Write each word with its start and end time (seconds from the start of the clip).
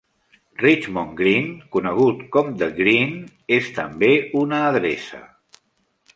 Richmond 0.61 1.11
Green, 1.19 1.51
conegut 1.75 2.23
com 2.37 2.49
"The 2.63 2.71
Green", 2.81 3.13
és 3.59 3.71
també 3.77 4.11
una 4.43 4.65
adreça. 4.73 5.23